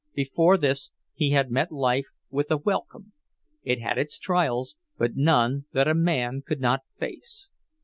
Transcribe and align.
Before 0.15 0.57
this 0.57 0.91
he 1.13 1.29
had 1.29 1.51
met 1.51 1.71
life 1.71 2.07
with 2.31 2.49
a 2.49 2.57
welcome—it 2.57 3.79
had 3.79 3.99
its 3.99 4.17
trials, 4.17 4.75
but 4.97 5.15
none 5.15 5.65
that 5.73 5.87
a 5.87 5.93
man 5.93 6.41
could 6.43 6.59
not 6.59 6.79
face. 6.97 7.51